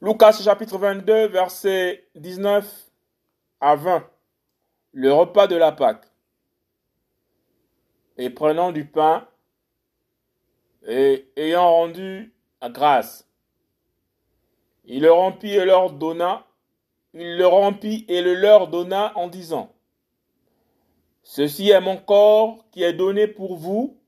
Lucas 0.00 0.40
chapitre 0.44 0.78
22, 0.78 1.26
verset 1.26 2.06
19 2.14 2.88
à 3.60 3.74
20. 3.74 4.08
Le 4.92 5.12
repas 5.12 5.48
de 5.48 5.56
la 5.56 5.72
Pâque. 5.72 6.06
Et 8.16 8.30
prenant 8.30 8.70
du 8.70 8.86
pain, 8.86 9.26
et 10.86 11.28
ayant 11.36 11.68
rendu 11.68 12.32
grâce, 12.62 13.28
il 14.84 15.02
le 15.02 15.10
remplit 15.10 15.56
et 15.56 15.64
leur 15.64 15.90
donna, 15.90 16.46
il 17.12 17.36
le 17.36 17.46
remplit 17.48 18.04
et 18.06 18.22
le 18.22 18.34
leur 18.34 18.68
donna 18.68 19.12
en 19.16 19.26
disant, 19.26 19.74
Ceci 21.24 21.70
est 21.70 21.80
mon 21.80 21.96
corps 21.96 22.64
qui 22.70 22.84
est 22.84 22.92
donné 22.92 23.26
pour 23.26 23.56
vous. 23.56 23.98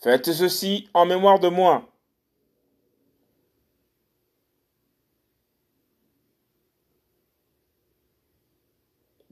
Faites 0.00 0.32
ceci 0.32 0.88
en 0.94 1.04
mémoire 1.04 1.40
de 1.40 1.48
moi. 1.48 1.92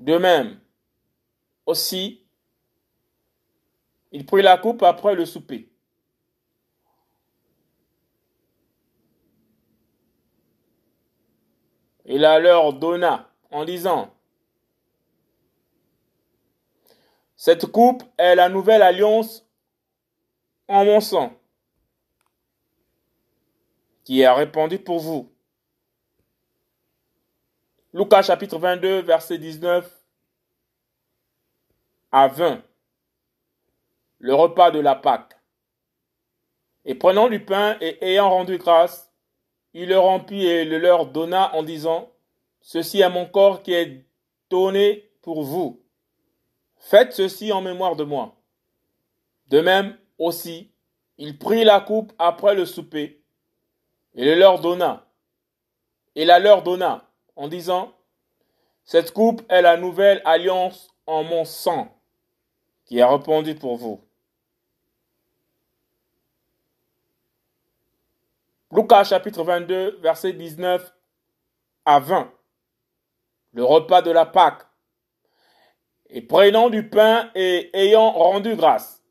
De 0.05 0.19
même, 0.19 0.61
aussi, 1.65 2.23
il 4.13 4.27
prit 4.27 4.43
la 4.43 4.59
coupe 4.59 4.83
après 4.83 5.15
le 5.15 5.25
souper. 5.25 5.73
Il 12.05 12.21
la 12.21 12.39
leur 12.39 12.75
donna 12.75 13.30
en 13.51 13.65
disant, 13.65 14.15
Cette 17.35 17.65
coupe 17.65 18.02
est 18.19 18.35
la 18.35 18.51
nouvelle 18.51 18.83
alliance 18.83 19.49
en 20.69 20.85
mon 20.85 21.01
sang, 21.01 21.33
qui 24.05 24.21
est 24.21 24.29
répandue 24.29 24.80
pour 24.80 25.01
vous. 25.01 25.34
Lucas 27.95 28.23
chapitre 28.23 28.59
22, 28.59 29.02
verset 29.02 29.38
19 29.38 29.88
à 32.10 32.26
20. 32.26 32.60
Le 34.18 34.34
repas 34.34 34.73
de 34.73 34.80
la 34.80 34.96
Pâque. 34.96 35.38
Et 36.84 36.96
prenant 36.96 37.28
du 37.28 37.45
pain 37.45 37.76
et 37.80 38.04
ayant 38.04 38.30
rendu 38.30 38.59
grâce, 38.59 39.12
il 39.74 39.90
le 39.90 39.98
remplit 40.00 40.45
et 40.45 40.65
le 40.65 40.78
leur 40.78 41.06
donna 41.06 41.54
en 41.54 41.62
disant, 41.62 42.10
Ceci 42.60 43.00
est 43.00 43.09
mon 43.09 43.26
corps 43.26 43.62
qui 43.62 43.74
est 43.74 44.04
donné 44.50 45.09
pour 45.22 45.45
vous. 45.45 45.80
Faites 46.78 47.12
ceci 47.12 47.52
en 47.52 47.60
mémoire 47.60 47.95
de 47.95 48.02
moi. 48.02 48.34
De 49.50 49.60
même 49.60 49.96
aussi, 50.18 50.72
il 51.16 51.38
prit 51.38 51.62
la 51.62 51.78
coupe 51.80 52.12
après 52.18 52.56
le 52.56 52.66
souper 52.66 53.22
et 54.16 54.24
le 54.24 54.34
leur 54.34 54.59
donna. 54.59 55.06
Et 56.16 56.24
la 56.24 56.40
leur 56.40 56.65
donna 56.65 57.04
en 57.37 57.49
disant, 57.49 57.93
Cette 58.85 59.13
coupe 59.13 59.43
est 59.49 59.63
la 59.63 59.77
nouvelle 59.77 60.23
alliance 60.24 60.88
en 61.07 61.24
mon 61.24 61.45
sang, 61.45 61.96
qui 62.85 62.99
est 62.99 63.04
répandu 63.04 63.54
pour 63.54 63.77
vous. 63.77 64.00
Lucas 68.71 69.05
chapitre 69.05 69.44
22, 69.44 69.99
verset 70.00 70.32
19 70.32 70.93
à 71.84 72.00
20. 72.00 72.32
Le 73.53 73.65
repas 73.65 74.03
de 74.03 74.10
la 74.10 74.27
Pâque. 74.27 74.66
Et 76.09 76.22
prenant 76.22 76.71
du 76.71 76.88
pain 76.88 77.31
et 77.34 77.71
ayant 77.72 78.10
rendu 78.10 78.56
grâce, 78.56 79.03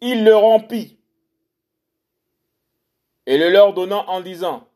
il 0.00 0.24
le 0.24 0.34
remplit 0.34 0.98
et 3.26 3.38
le 3.38 3.48
leur 3.50 3.72
donnant 3.72 4.04
en 4.08 4.20
disant, 4.20 4.68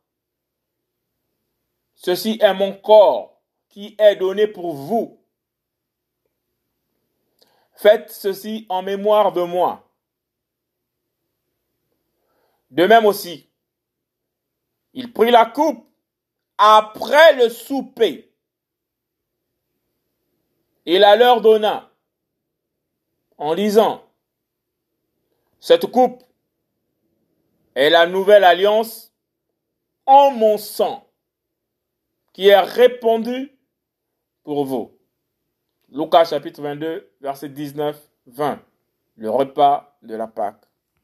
Ceci 2.00 2.38
est 2.40 2.54
mon 2.54 2.74
corps 2.74 3.42
qui 3.68 3.96
est 3.98 4.14
donné 4.14 4.46
pour 4.46 4.72
vous. 4.72 5.20
Faites 7.72 8.08
ceci 8.10 8.66
en 8.68 8.82
mémoire 8.82 9.32
de 9.32 9.42
moi. 9.42 9.84
De 12.70 12.86
même 12.86 13.04
aussi, 13.04 13.50
il 14.92 15.12
prit 15.12 15.32
la 15.32 15.44
coupe 15.46 15.84
après 16.56 17.34
le 17.34 17.48
souper. 17.48 18.32
Il 20.86 21.00
la 21.00 21.16
leur 21.16 21.40
donna 21.40 21.90
en 23.38 23.56
disant, 23.56 24.04
cette 25.58 25.86
coupe 25.86 26.22
est 27.74 27.90
la 27.90 28.06
nouvelle 28.06 28.44
alliance 28.44 29.12
en 30.06 30.30
mon 30.30 30.58
sang 30.58 31.07
qui 32.32 32.48
est 32.48 32.60
répandu 32.60 33.50
pour 34.44 34.64
vous. 34.64 34.96
Lucas 35.90 36.26
chapitre 36.26 36.62
22, 36.62 37.10
verset 37.20 37.48
19, 37.48 37.98
20. 38.26 38.60
Le 39.16 39.30
repas 39.30 39.98
de 40.02 40.14
la 40.14 40.26
Pâque. 40.26 40.67